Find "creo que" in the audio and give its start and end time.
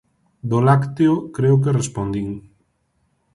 1.35-1.75